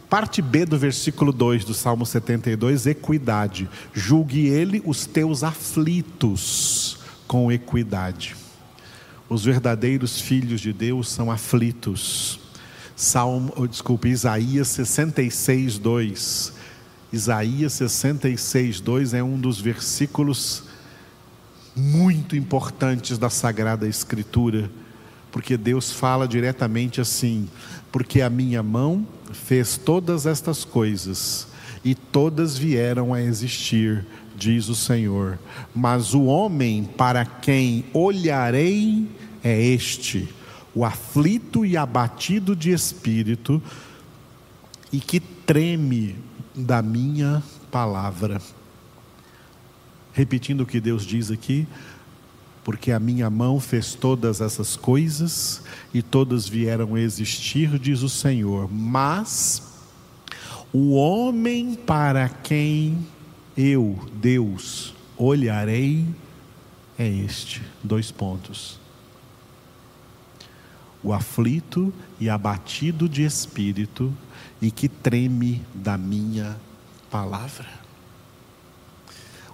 Parte 0.08 0.42
B 0.42 0.66
do 0.66 0.78
versículo 0.78 1.32
2 1.32 1.64
do 1.64 1.74
Salmo 1.74 2.04
72, 2.04 2.86
equidade. 2.86 3.68
Julgue 3.92 4.46
ele 4.46 4.82
os 4.84 5.06
teus 5.06 5.42
aflitos 5.42 6.98
com 7.26 7.50
equidade. 7.50 8.36
Os 9.28 9.44
verdadeiros 9.44 10.20
filhos 10.20 10.60
de 10.60 10.72
Deus 10.72 11.08
são 11.08 11.30
aflitos. 11.30 12.40
Salmo, 12.96 13.66
desculpe, 13.68 14.08
Isaías 14.08 14.68
66, 14.68 15.78
2. 15.78 16.53
Isaías 17.14 17.74
66, 17.74 18.80
2 18.80 19.14
é 19.14 19.22
um 19.22 19.38
dos 19.38 19.60
versículos 19.60 20.64
muito 21.76 22.34
importantes 22.34 23.16
da 23.18 23.30
Sagrada 23.30 23.86
Escritura, 23.86 24.68
porque 25.30 25.56
Deus 25.56 25.92
fala 25.92 26.26
diretamente 26.26 27.00
assim: 27.00 27.48
porque 27.92 28.20
a 28.20 28.28
minha 28.28 28.64
mão 28.64 29.06
fez 29.32 29.76
todas 29.76 30.26
estas 30.26 30.64
coisas 30.64 31.46
e 31.84 31.94
todas 31.94 32.58
vieram 32.58 33.14
a 33.14 33.22
existir, 33.22 34.04
diz 34.36 34.68
o 34.68 34.74
Senhor. 34.74 35.38
Mas 35.72 36.14
o 36.14 36.24
homem 36.24 36.82
para 36.82 37.24
quem 37.24 37.84
olharei 37.92 39.06
é 39.40 39.62
este, 39.62 40.28
o 40.74 40.84
aflito 40.84 41.64
e 41.64 41.76
abatido 41.76 42.56
de 42.56 42.72
espírito, 42.72 43.62
e 44.92 44.98
que 44.98 45.20
treme 45.20 46.16
da 46.54 46.80
minha 46.82 47.42
palavra. 47.70 48.40
Repetindo 50.12 50.62
o 50.62 50.66
que 50.66 50.80
Deus 50.80 51.04
diz 51.04 51.30
aqui, 51.30 51.66
porque 52.62 52.92
a 52.92 53.00
minha 53.00 53.28
mão 53.28 53.58
fez 53.60 53.94
todas 53.94 54.40
essas 54.40 54.76
coisas 54.76 55.62
e 55.92 56.02
todas 56.02 56.48
vieram 56.48 56.96
existir, 56.96 57.78
diz 57.78 58.02
o 58.02 58.08
Senhor. 58.08 58.72
Mas 58.72 59.62
o 60.72 60.94
homem 60.94 61.74
para 61.74 62.28
quem 62.28 63.06
eu, 63.56 63.98
Deus, 64.14 64.94
olharei 65.16 66.06
é 66.98 67.08
este: 67.08 67.62
dois 67.82 68.10
pontos. 68.10 68.83
O 71.04 71.12
aflito 71.12 71.92
e 72.18 72.28
abatido 72.28 73.08
de 73.08 73.22
espírito 73.22 74.12
e 74.60 74.70
que 74.70 74.88
treme 74.88 75.62
da 75.72 75.96
minha 75.96 76.56
palavra. 77.10 77.68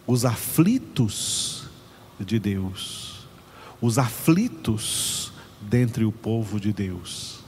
Os 0.07 0.25
aflitos 0.25 1.64
de 2.19 2.38
Deus, 2.38 3.26
os 3.80 3.99
aflitos 3.99 5.33
dentre 5.61 6.04
o 6.04 6.12
povo 6.12 6.59
de 6.59 6.73
Deus, 6.73 7.40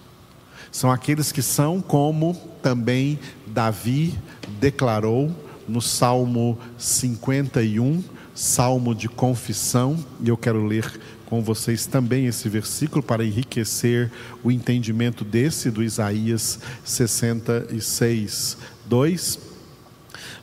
são 0.72 0.90
aqueles 0.90 1.30
que 1.30 1.42
são 1.42 1.80
como 1.80 2.34
também 2.62 3.18
Davi 3.46 4.18
declarou 4.58 5.30
no 5.68 5.80
Salmo 5.80 6.58
51, 6.78 8.02
salmo 8.34 8.94
de 8.94 9.08
confissão, 9.08 10.02
e 10.20 10.28
eu 10.28 10.36
quero 10.36 10.64
ler 10.64 11.00
com 11.32 11.40
vocês 11.40 11.86
também 11.86 12.26
esse 12.26 12.46
versículo 12.46 13.02
para 13.02 13.24
enriquecer 13.24 14.12
o 14.44 14.52
entendimento 14.52 15.24
desse 15.24 15.70
do 15.70 15.82
Isaías 15.82 16.58
66, 16.84 18.58
2. 18.84 19.38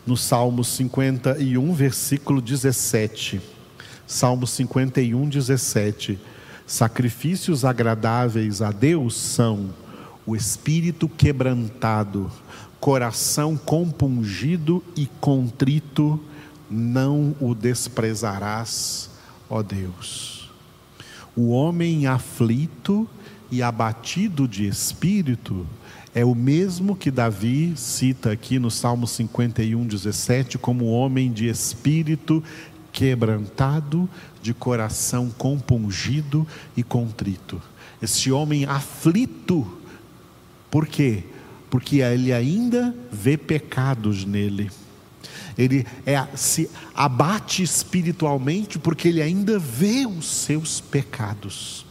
No 0.04 0.18
Salmo 0.18 0.64
51, 0.64 1.74
versículo 1.76 2.42
17. 2.42 3.40
Salmo 4.08 4.48
51, 4.48 5.30
17. 5.30 6.18
Sacrifícios 6.66 7.64
agradáveis 7.64 8.60
a 8.60 8.72
Deus 8.72 9.16
são 9.16 9.70
o 10.26 10.36
espírito 10.36 11.08
quebrantado, 11.08 12.32
coração 12.80 13.56
compungido 13.56 14.84
e 14.96 15.06
contrito, 15.22 16.20
não 16.68 17.36
o 17.40 17.54
desprezarás, 17.54 19.12
ó 19.48 19.62
Deus. 19.62 20.39
O 21.36 21.50
homem 21.50 22.08
aflito 22.08 23.08
e 23.52 23.62
abatido 23.62 24.48
de 24.48 24.68
espírito 24.68 25.66
é 26.14 26.26
o 26.26 26.34
mesmo 26.34 26.96
que 26.96 27.12
Davi 27.12 27.74
cita 27.76 28.32
aqui 28.32 28.58
no 28.58 28.72
Salmo 28.72 29.06
51, 29.06 29.86
17, 29.86 30.58
como 30.58 30.86
homem 30.86 31.32
de 31.32 31.48
espírito 31.48 32.44
quebrantado, 32.92 34.10
de 34.42 34.54
coração 34.54 35.30
compungido 35.30 36.48
e 36.76 36.84
contrito. 36.84 37.62
Esse 38.02 38.32
homem 38.32 38.66
aflito, 38.66 39.68
por 40.72 40.88
quê? 40.88 41.24
Porque 41.70 41.98
ele 41.98 42.34
ainda 42.34 42.96
vê 43.12 43.38
pecados 43.38 44.26
nele 44.26 44.72
ele 45.60 45.86
é, 46.06 46.26
se 46.38 46.72
abate 46.96 47.62
espiritualmente 47.62 48.80
porque 48.80 49.10
ele 49.10 49.22
ainda 49.22 49.60
vê 49.60 50.06
os 50.08 50.26
seus 50.26 50.80
pecados. 50.80 51.86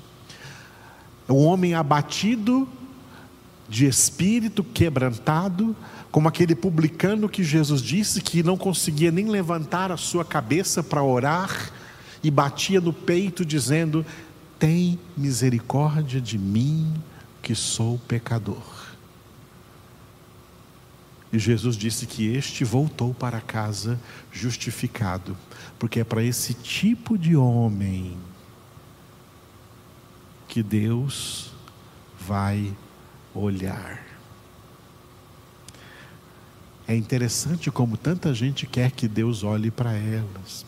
Um 1.29 1.45
homem 1.45 1.75
abatido, 1.75 2.67
de 3.69 3.87
espírito 3.87 4.65
quebrantado, 4.65 5.77
como 6.11 6.27
aquele 6.27 6.55
publicano 6.55 7.29
que 7.29 7.45
Jesus 7.45 7.83
disse 7.83 8.23
que 8.23 8.43
não 8.43 8.57
conseguia 8.57 9.11
nem 9.11 9.29
levantar 9.29 9.93
a 9.93 9.99
sua 9.99 10.25
cabeça 10.25 10.83
para 10.83 11.03
orar 11.03 11.71
e 12.25 12.31
batia 12.31 12.81
no 12.81 12.95
peito 12.95 13.45
dizendo: 13.45 14.07
Tem 14.59 14.99
misericórdia 15.15 16.23
de 16.23 16.39
mim, 16.39 16.95
que 17.43 17.55
sou 17.55 17.99
pecador. 18.09 18.78
E 21.33 21.39
Jesus 21.39 21.77
disse 21.77 22.07
que 22.07 22.27
este 22.35 22.65
voltou 22.65 23.13
para 23.13 23.41
casa 23.41 23.99
justificado, 24.33 25.37
porque 25.79 26.01
é 26.01 26.05
para 26.05 26.23
esse 26.23 26.55
tipo 26.55 27.19
de 27.19 27.37
homem 27.37 28.17
que 30.49 30.63
Deus 30.63 31.53
vai 32.19 32.75
olhar. 33.35 34.03
É 36.87 36.97
interessante 36.97 37.71
como 37.71 37.99
tanta 37.99 38.33
gente 38.33 38.67
quer 38.67 38.91
que 38.91 39.07
Deus 39.07 39.45
olhe 39.45 39.71
para 39.71 39.93
elas. 39.93 40.65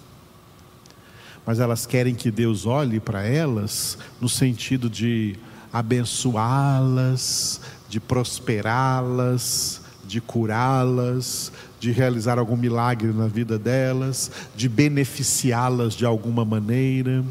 Mas 1.46 1.58
elas 1.58 1.86
querem 1.86 2.14
que 2.14 2.30
Deus 2.30 2.66
olhe 2.66 3.00
para 3.00 3.22
elas 3.22 3.96
no 4.20 4.28
sentido 4.28 4.90
de 4.90 5.38
abençoá-las, 5.72 7.62
de 7.88 7.98
prosperá-las, 7.98 9.80
de 10.10 10.20
curá-las, 10.20 11.52
de 11.78 11.92
realizar 11.92 12.36
algum 12.36 12.56
milagre 12.56 13.12
na 13.12 13.28
vida 13.28 13.56
delas, 13.56 14.30
de 14.56 14.68
beneficiá-las 14.68 15.94
de 15.94 16.04
alguma 16.04 16.44
maneira, 16.44 17.24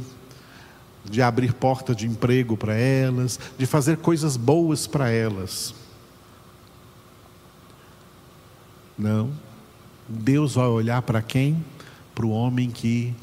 de 1.03 1.21
abrir 1.21 1.53
porta 1.53 1.93
de 1.93 2.07
emprego 2.07 2.55
para 2.55 2.73
elas, 2.73 3.37
de 3.57 3.65
fazer 3.65 3.97
coisas 3.97 4.37
boas 4.37 4.87
para 4.87 5.09
elas. 5.09 5.75
Não. 8.97 9.29
Deus 10.07 10.55
vai 10.55 10.67
olhar 10.67 11.01
para 11.01 11.21
quem? 11.21 11.63
Para 12.15 12.25
o 12.25 12.31
homem 12.31 12.71
que 12.71 13.13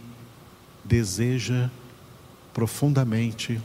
deseja 0.85 1.71
profundamente 2.53 3.61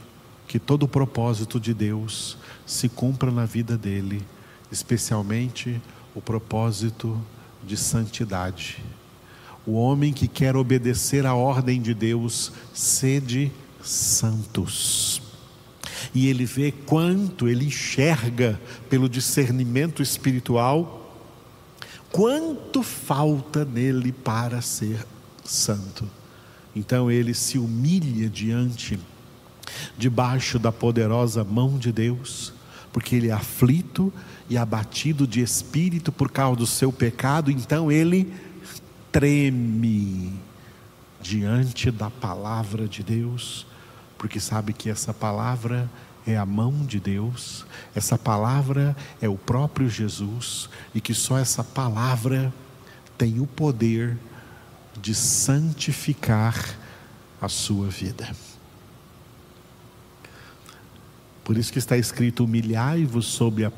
que 0.47 0.58
todo 0.58 0.84
o 0.84 0.88
propósito 0.88 1.60
de 1.60 1.73
Deus 1.73 2.38
se 2.65 2.88
cumpra 2.88 3.30
na 3.30 3.45
vida 3.45 3.77
dele 3.77 4.25
especialmente 4.72 5.82
o 6.16 6.22
propósito 6.22 7.20
de 7.64 7.78
santidade. 7.78 8.84
O 9.66 9.74
homem 9.74 10.12
que 10.12 10.28
quer 10.28 10.56
obedecer 10.56 11.26
à 11.26 11.36
ordem 11.36 11.82
de 11.82 11.94
Deus, 11.94 12.52
sede 12.74 13.52
santos. 13.84 15.22
E 16.14 16.28
ele 16.28 16.46
vê 16.46 16.72
quanto 16.72 17.48
ele 17.48 17.66
enxerga 17.66 18.60
pelo 18.90 19.08
discernimento 19.08 20.02
espiritual, 20.02 21.16
quanto 22.12 22.82
falta 22.82 23.64
nele 23.64 24.12
para 24.12 24.62
ser 24.62 25.06
santo. 25.44 26.08
Então 26.76 27.12
ele 27.12 27.34
se 27.34 27.58
humilha 27.58 28.30
diante, 28.30 29.00
debaixo 29.98 30.58
da 30.58 30.72
poderosa 30.72 31.44
mão 31.44 31.78
de 31.78 31.92
Deus, 31.92 32.54
porque 32.92 33.16
ele 33.16 33.30
é 33.30 33.32
aflito 33.32 34.12
e 34.52 34.58
abatido 34.58 35.26
de 35.26 35.40
espírito 35.40 36.12
por 36.12 36.30
causa 36.30 36.58
do 36.58 36.68
seu 36.68 36.92
pecado, 36.92 37.50
então 37.50 37.90
ele 37.90 38.34
treme 39.10 40.38
diante 41.22 41.90
da 41.90 42.10
palavra 42.10 42.86
de 42.86 43.02
Deus, 43.02 43.66
porque 44.18 44.42
sabe 44.42 44.74
que 44.74 44.90
essa 44.90 45.14
palavra 45.14 45.90
é 46.28 46.36
a 46.36 46.46
mão 46.46 46.86
de 46.86 47.00
Deus, 47.00 47.66
essa 47.96 48.18
palavra 48.18 48.94
é 49.22 49.30
o 49.30 49.38
próprio 49.38 49.90
Jesus, 49.90 50.70
e 50.94 51.00
que 51.00 51.14
só 51.14 51.38
essa 51.38 51.64
palavra 51.64 52.54
tem 53.18 53.40
o 53.40 53.48
poder 53.48 54.18
de 55.02 55.16
santificar 55.16 56.78
a 57.42 57.48
sua 57.48 57.88
vida. 57.88 58.36
Por 61.42 61.58
isso 61.58 61.72
que 61.72 61.80
está 61.80 61.96
escrito: 61.96 62.44
humilhai-vos 62.44 63.28
sob 63.28 63.64
a 63.64 63.72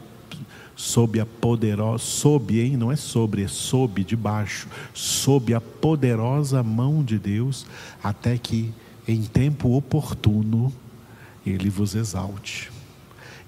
sob 0.75 1.19
a 1.19 1.25
poderosa, 1.25 2.03
sob, 2.03 2.59
hein? 2.59 2.77
Não 2.77 2.91
é 2.91 2.95
sobre, 2.95 3.43
é 3.43 3.47
sob, 3.47 4.03
de 4.03 4.15
baixo, 4.15 4.67
sob 4.93 5.53
a 5.53 5.61
poderosa 5.61 6.63
mão 6.63 7.03
de 7.03 7.19
Deus, 7.19 7.65
até 8.03 8.37
que 8.37 8.73
em 9.07 9.21
tempo 9.23 9.75
oportuno 9.75 10.73
ele 11.45 11.69
vos 11.69 11.95
exalte. 11.95 12.71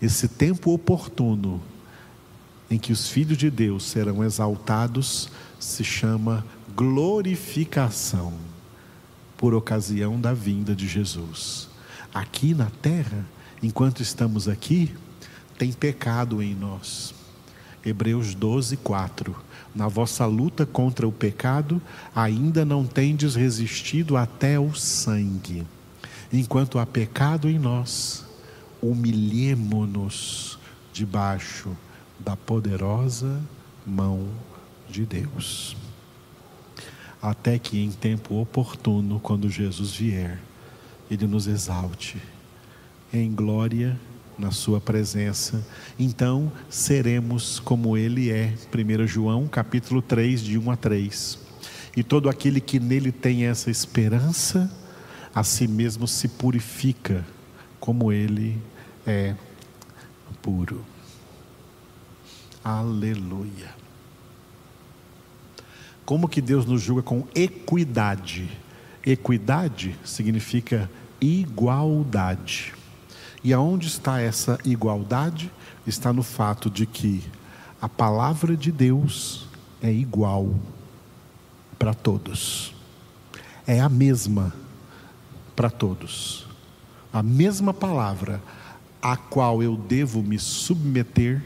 Esse 0.02 0.28
tempo 0.28 0.74
oportuno 0.74 1.62
em 2.70 2.78
que 2.78 2.92
os 2.92 3.10
filhos 3.10 3.38
de 3.38 3.50
Deus 3.50 3.86
serão 3.86 4.24
exaltados 4.24 5.30
se 5.60 5.84
chama 5.84 6.46
glorificação. 6.76 8.34
por 9.38 9.54
ocasião 9.54 10.20
da 10.20 10.34
vinda 10.34 10.74
de 10.74 10.88
Jesus. 10.88 11.68
Aqui 12.14 12.54
na 12.54 12.72
terra, 12.82 13.26
enquanto 13.62 14.02
estamos 14.02 14.48
aqui, 14.48 14.96
tem 15.58 15.72
pecado 15.72 16.42
em 16.42 16.54
nós. 16.54 17.14
Hebreus 17.86 18.34
12, 18.34 18.78
4. 18.78 19.36
Na 19.74 19.88
vossa 19.88 20.26
luta 20.26 20.66
contra 20.66 21.08
o 21.08 21.12
pecado, 21.12 21.82
ainda 22.16 22.66
não 22.66 22.86
tendes 22.86 23.36
resistido 23.36 24.18
até 24.18 24.60
o 24.60 24.74
sangue. 24.74 25.66
Enquanto 26.32 26.80
há 26.80 26.86
pecado 26.86 27.50
em 27.50 27.60
nós, 27.60 28.26
humilhemo-nos 28.82 30.58
debaixo 30.92 31.76
da 32.20 32.36
poderosa 32.36 33.42
mão 33.86 34.30
de 34.90 35.06
Deus. 35.06 35.76
Até 37.22 37.60
que 37.60 37.80
em 37.84 37.92
tempo 37.92 38.40
oportuno, 38.40 39.20
quando 39.20 39.50
Jesus 39.50 39.94
vier, 39.94 40.40
Ele 41.10 41.28
nos 41.28 41.48
exalte 41.48 42.22
em 43.14 43.32
glória 43.34 43.98
na 44.38 44.52
Sua 44.52 44.82
presença. 44.82 45.66
Então 45.98 46.52
seremos 46.70 47.60
como 47.60 47.98
Ele 47.98 48.32
é. 48.32 48.54
1 48.74 49.08
João 49.08 49.48
capítulo 49.48 50.02
3, 50.02 50.42
de 50.42 50.58
1 50.58 50.72
a 50.72 50.76
3. 50.76 51.40
E 51.96 52.04
todo 52.04 52.30
aquele 52.30 52.60
que 52.60 52.80
nele 52.80 53.12
tem 53.12 53.46
essa 53.46 53.72
esperança, 53.72 54.70
a 55.34 55.44
si 55.44 55.68
mesmo 55.68 56.08
se 56.08 56.28
purifica, 56.28 57.26
como 57.80 58.12
Ele 58.12 58.62
é 59.08 59.36
puro. 60.42 60.86
Aleluia. 62.64 63.74
Como 66.06 66.30
que 66.30 66.42
Deus 66.42 66.66
nos 66.66 66.82
julga 66.82 67.02
com 67.02 67.26
equidade? 67.34 68.50
Equidade 69.04 69.96
significa 70.04 70.90
igualdade. 71.20 72.74
E 73.46 73.54
aonde 73.54 73.88
está 73.88 74.20
essa 74.20 74.58
igualdade? 74.66 75.52
Está 75.86 76.12
no 76.12 76.24
fato 76.24 76.68
de 76.68 76.88
que 76.88 77.24
a 77.80 77.88
palavra 77.88 78.58
de 78.58 78.72
Deus 78.72 79.48
é 79.84 79.92
igual 79.92 80.56
para 81.78 81.94
todos. 81.94 82.74
É 83.68 83.80
a 83.80 83.88
mesma 83.88 84.52
para 85.56 85.70
todos. 85.70 86.48
A 87.14 87.22
mesma 87.22 87.72
palavra 87.72 88.42
a 89.00 89.16
qual 89.16 89.62
eu 89.62 89.78
devo 89.78 90.24
me 90.24 90.40
submeter, 90.40 91.44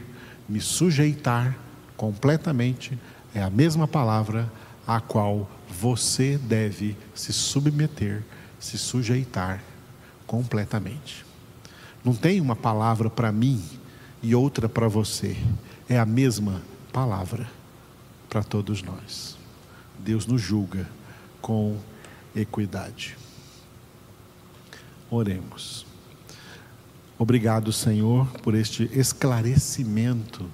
me 0.48 0.58
sujeitar 0.58 1.54
completamente, 1.98 2.98
é 3.34 3.42
a 3.42 3.50
mesma 3.50 3.86
palavra 3.86 4.50
a 4.86 5.02
qual 5.02 5.46
você 5.68 6.38
deve 6.38 6.96
se 7.14 7.30
submeter, 7.30 8.24
se 8.58 8.78
sujeitar 8.78 9.62
completamente. 10.26 11.28
Não 12.04 12.14
tem 12.14 12.40
uma 12.40 12.56
palavra 12.56 13.10
para 13.10 13.30
mim 13.30 13.62
e 14.22 14.34
outra 14.34 14.68
para 14.68 14.88
você, 14.88 15.36
é 15.88 15.98
a 15.98 16.06
mesma 16.06 16.62
palavra 16.92 17.50
para 18.28 18.42
todos 18.42 18.82
nós. 18.82 19.36
Deus 19.98 20.26
nos 20.26 20.40
julga 20.40 20.88
com 21.40 21.76
equidade. 22.34 23.16
Oremos. 25.10 25.86
Obrigado, 27.18 27.72
Senhor, 27.72 28.26
por 28.42 28.54
este 28.54 28.88
esclarecimento 28.92 30.48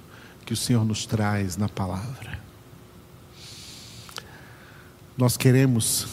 que 0.45 0.53
o 0.53 0.57
Senhor 0.57 0.83
nos 0.83 1.05
traz 1.05 1.55
na 1.55 1.69
palavra. 1.69 2.39
Nós 5.17 5.37
queremos 5.37 6.07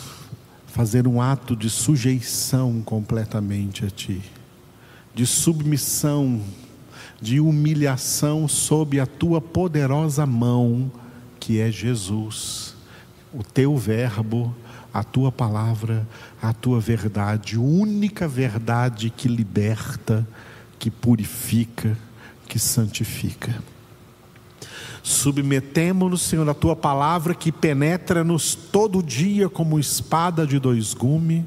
fazer 0.66 1.06
um 1.06 1.20
ato 1.20 1.56
de 1.56 1.68
sujeição 1.70 2.82
completamente 2.82 3.84
a 3.84 3.90
Ti, 3.90 4.22
de 5.14 5.26
submissão, 5.26 6.42
de 7.20 7.40
humilhação 7.40 8.48
sob 8.48 8.98
a 8.98 9.06
Tua 9.06 9.40
poderosa 9.40 10.26
mão, 10.26 10.90
que 11.38 11.60
é 11.60 11.70
Jesus, 11.70 12.74
o 13.32 13.42
Teu 13.42 13.76
Verbo, 13.76 14.54
a 14.94 15.02
tua 15.02 15.32
palavra, 15.32 16.06
a 16.40 16.52
tua 16.52 16.78
verdade, 16.78 17.58
única 17.58 18.28
verdade 18.28 19.10
que 19.10 19.26
liberta, 19.26 20.26
que 20.78 20.88
purifica, 20.88 21.98
que 22.46 22.60
santifica. 22.60 23.52
Submetemos-nos, 25.02 26.22
Senhor, 26.22 26.48
à 26.48 26.54
tua 26.54 26.76
palavra 26.76 27.34
que 27.34 27.50
penetra-nos 27.50 28.54
todo 28.54 29.02
dia 29.02 29.48
como 29.48 29.80
espada 29.80 30.46
de 30.46 30.60
dois 30.60 30.94
gumes, 30.94 31.42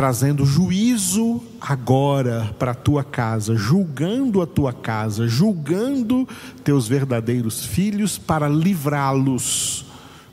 trazendo 0.00 0.46
juízo 0.46 1.42
agora 1.60 2.54
para 2.58 2.70
a 2.70 2.74
tua 2.74 3.04
casa, 3.04 3.54
julgando 3.54 4.40
a 4.40 4.46
tua 4.46 4.72
casa, 4.72 5.28
julgando 5.28 6.26
teus 6.64 6.88
verdadeiros 6.88 7.66
filhos 7.66 8.16
para 8.16 8.48
livrá-los 8.48 9.84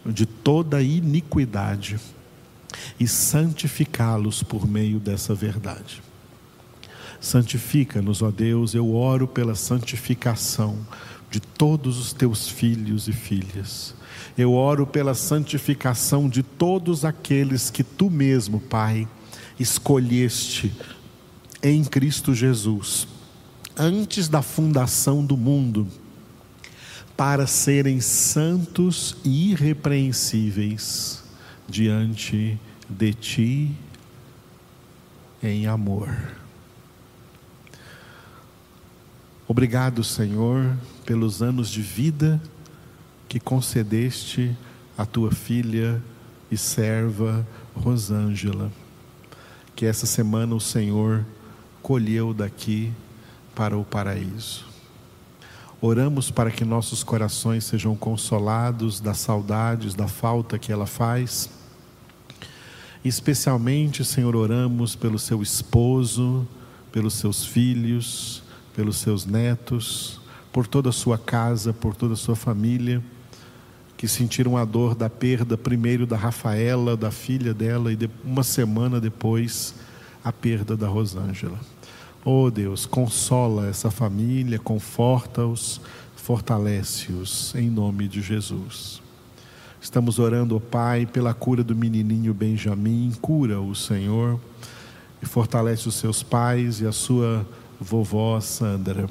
de 0.05 0.25
toda 0.25 0.81
iniquidade 0.81 1.99
e 2.97 3.05
santificá-los 3.05 4.41
por 4.41 4.65
meio 4.65 5.01
dessa 5.01 5.35
verdade. 5.35 6.01
Santifica-nos, 7.19 8.21
ó 8.21 8.31
Deus, 8.31 8.73
eu 8.73 8.95
oro 8.95 9.27
pela 9.27 9.53
santificação 9.53 10.77
de 11.29 11.41
todos 11.41 11.99
os 11.99 12.13
teus 12.13 12.47
filhos 12.47 13.09
e 13.09 13.11
filhas. 13.11 13.93
Eu 14.37 14.53
oro 14.53 14.87
pela 14.87 15.13
santificação 15.13 16.29
de 16.29 16.41
todos 16.41 17.03
aqueles 17.03 17.69
que 17.69 17.83
tu 17.83 18.09
mesmo, 18.09 18.61
Pai, 18.61 19.05
escolheste 19.59 20.73
em 21.61 21.83
Cristo 21.83 22.33
Jesus, 22.33 23.07
antes 23.75 24.27
da 24.27 24.41
fundação 24.41 25.25
do 25.25 25.35
mundo 25.35 25.87
para 27.15 27.47
serem 27.47 27.99
santos 27.99 29.17
e 29.25 29.51
irrepreensíveis 29.51 31.23
diante 31.67 32.59
de 32.87 33.13
ti 33.13 33.75
em 35.41 35.65
amor. 35.65 36.09
Obrigado, 39.47 40.03
Senhor, 40.03 40.77
pelos 41.05 41.41
anos 41.41 41.69
de 41.69 41.81
vida 41.81 42.41
que 43.27 43.39
concedeste 43.39 44.55
à 44.97 45.05
tua 45.05 45.31
filha 45.31 46.01
e 46.51 46.57
serva 46.57 47.47
Rosângela, 47.73 48.71
que 49.77 49.85
essa 49.85 50.07
semana 50.07 50.55
o 50.55 50.59
Senhor 50.59 51.23
colheu 51.83 52.33
daqui 52.33 52.91
para 53.53 53.77
o 53.77 53.85
paraíso. 53.85 54.65
Oramos 55.79 56.31
para 56.31 56.49
que 56.49 56.65
nossos 56.65 57.03
corações 57.03 57.63
sejam 57.65 57.95
consolados 57.95 58.99
das 58.99 59.19
saudades, 59.19 59.93
da 59.93 60.07
falta 60.07 60.57
que 60.57 60.71
ela 60.71 60.87
faz. 60.87 61.51
Especialmente, 63.05 64.03
Senhor, 64.03 64.35
oramos 64.35 64.95
pelo 64.95 65.19
seu 65.19 65.43
esposo, 65.43 66.47
pelos 66.91 67.13
seus 67.13 67.45
filhos, 67.45 68.41
pelos 68.75 68.97
seus 68.97 69.27
netos, 69.27 70.19
por 70.51 70.65
toda 70.65 70.89
a 70.89 70.93
sua 70.93 71.19
casa, 71.19 71.71
por 71.71 71.95
toda 71.95 72.15
a 72.15 72.17
sua 72.17 72.35
família, 72.35 72.99
que 73.97 74.07
sentiram 74.07 74.55
a 74.55 74.63
dor 74.63 74.93
da 74.93 75.09
perda, 75.09 75.57
primeiro 75.57 76.05
da 76.05 76.15
Rafaela, 76.15 76.95
da 76.95 77.09
filha 77.09 77.51
dela, 77.51 77.91
e 77.91 77.97
uma 78.23 78.43
semana 78.43 79.01
depois, 79.01 79.73
a 80.23 80.31
perda 80.31 80.77
da 80.77 80.87
Rosângela. 80.87 81.59
Oh 82.23 82.51
Deus, 82.51 82.85
consola 82.85 83.67
essa 83.67 83.89
família, 83.89 84.59
conforta-os, 84.59 85.81
fortalece-os, 86.15 87.55
em 87.55 87.69
nome 87.69 88.07
de 88.07 88.21
Jesus. 88.21 89.01
Estamos 89.81 90.19
orando, 90.19 90.55
oh 90.57 90.59
Pai, 90.59 91.05
pela 91.05 91.33
cura 91.33 91.63
do 91.63 91.75
menininho 91.75 92.33
Benjamim, 92.33 93.13
cura-o, 93.19 93.73
Senhor, 93.73 94.39
e 95.23 95.25
fortalece 95.25 95.87
os 95.87 95.95
seus 95.95 96.21
pais 96.21 96.81
e 96.81 96.85
a 96.85 96.91
sua 96.91 97.47
vovó 97.79 98.39
Sandra. 98.41 99.09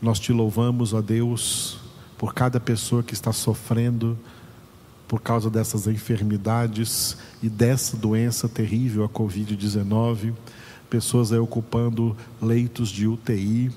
Nós 0.00 0.18
te 0.18 0.32
louvamos, 0.32 0.94
ó 0.94 1.02
Deus, 1.02 1.79
por 2.20 2.34
cada 2.34 2.60
pessoa 2.60 3.02
que 3.02 3.14
está 3.14 3.32
sofrendo 3.32 4.14
por 5.08 5.22
causa 5.22 5.48
dessas 5.48 5.86
enfermidades 5.86 7.16
e 7.42 7.48
dessa 7.48 7.96
doença 7.96 8.46
terrível, 8.46 9.04
a 9.04 9.08
Covid-19 9.08 10.34
pessoas 10.90 11.32
ocupando 11.32 12.14
leitos 12.42 12.90
de 12.90 13.06
UTI. 13.06 13.72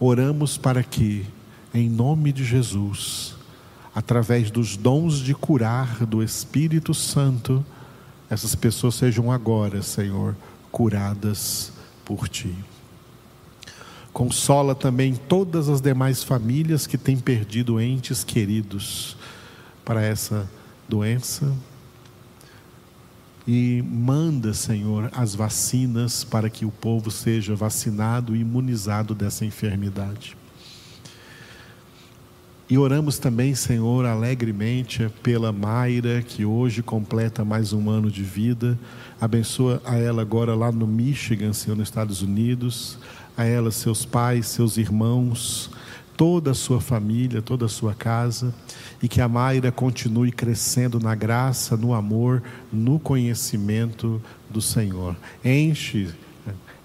Oramos 0.00 0.56
para 0.56 0.82
que, 0.82 1.26
em 1.74 1.90
nome 1.90 2.32
de 2.32 2.42
Jesus, 2.42 3.34
através 3.94 4.50
dos 4.50 4.78
dons 4.78 5.18
de 5.18 5.34
curar 5.34 6.06
do 6.06 6.22
Espírito 6.22 6.94
Santo, 6.94 7.62
essas 8.30 8.54
pessoas 8.54 8.94
sejam 8.94 9.30
agora, 9.30 9.82
Senhor, 9.82 10.34
curadas 10.72 11.70
por 12.02 12.30
Ti. 12.30 12.54
Consola 14.14 14.76
também 14.76 15.16
todas 15.16 15.68
as 15.68 15.80
demais 15.80 16.22
famílias 16.22 16.86
que 16.86 16.96
têm 16.96 17.18
perdido 17.18 17.80
entes 17.80 18.22
queridos 18.22 19.16
para 19.84 20.00
essa 20.02 20.48
doença. 20.88 21.52
e 23.46 23.82
manda, 23.82 24.54
Senhor, 24.54 25.10
as 25.12 25.34
vacinas 25.34 26.24
para 26.24 26.48
que 26.48 26.64
o 26.64 26.70
povo 26.70 27.10
seja 27.10 27.54
vacinado 27.54 28.34
e 28.34 28.40
imunizado 28.40 29.14
dessa 29.14 29.44
enfermidade. 29.44 30.36
E 32.70 32.78
oramos 32.78 33.18
também, 33.18 33.54
Senhor, 33.54 34.06
alegremente 34.06 35.10
pela 35.22 35.52
Mayra, 35.52 36.22
que 36.22 36.46
hoje 36.46 36.82
completa 36.82 37.44
mais 37.44 37.74
um 37.74 37.90
ano 37.90 38.10
de 38.10 38.22
vida. 38.22 38.78
Abençoa 39.20 39.82
a 39.84 39.96
ela 39.96 40.22
agora 40.22 40.54
lá 40.54 40.72
no 40.72 40.86
Michigan, 40.86 41.52
Senhor, 41.52 41.76
nos 41.76 41.88
Estados 41.88 42.22
Unidos. 42.22 42.98
A 43.36 43.44
ela, 43.44 43.70
seus 43.70 44.04
pais, 44.04 44.46
seus 44.46 44.76
irmãos, 44.76 45.70
toda 46.16 46.52
a 46.52 46.54
sua 46.54 46.80
família, 46.80 47.42
toda 47.42 47.66
a 47.66 47.68
sua 47.68 47.94
casa. 47.94 48.54
E 49.02 49.08
que 49.08 49.20
a 49.20 49.28
Mayra 49.28 49.72
continue 49.72 50.30
crescendo 50.32 51.00
na 51.00 51.14
graça, 51.14 51.76
no 51.76 51.92
amor, 51.92 52.42
no 52.72 52.98
conhecimento 52.98 54.22
do 54.48 54.60
Senhor. 54.60 55.16
Enche, 55.44 56.08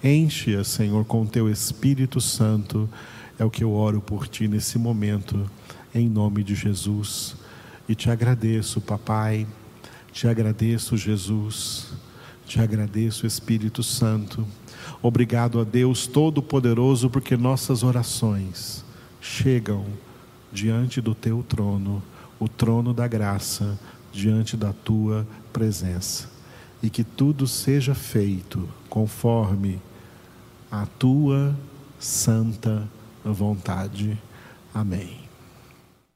enche-a, 0.04 0.64
Senhor, 0.64 1.06
com 1.06 1.26
teu 1.26 1.50
Espírito 1.50 2.20
Santo. 2.20 2.90
É 3.38 3.46
o 3.46 3.50
que 3.50 3.64
eu 3.64 3.72
oro 3.72 4.02
por 4.02 4.28
ti 4.28 4.48
nesse 4.48 4.78
momento 4.78 5.50
em 5.94 6.08
nome 6.08 6.44
de 6.44 6.56
Jesus. 6.56 7.36
E 7.88 7.96
te 7.96 8.10
agradeço, 8.10 8.80
papai, 8.80 9.48
te 10.12 10.28
agradeço, 10.28 10.96
Jesus, 10.96 11.88
te 12.46 12.60
agradeço, 12.60 13.26
Espírito 13.26 13.82
Santo. 13.82 14.46
Obrigado 15.02 15.60
a 15.60 15.64
Deus 15.64 16.08
Todo-Poderoso, 16.08 17.10
porque 17.10 17.38
nossas 17.38 17.84
orações 17.84 18.84
chegam 19.22 19.86
diante 20.52 21.00
do 21.00 21.14
teu 21.14 21.44
trono, 21.48 22.02
o 22.40 22.48
trono 22.48 22.94
da 22.94 23.08
graça, 23.08 23.80
diante 24.12 24.58
da 24.58 24.74
tua 24.74 25.28
presença. 25.54 26.30
E 26.82 26.90
que 26.90 27.04
tudo 27.04 27.46
seja 27.48 27.94
feito 27.94 28.68
conforme 28.90 29.82
a 30.72 30.86
tua 30.86 31.56
santa 32.00 32.88
vontade. 33.24 34.18
Amém. 34.74 35.29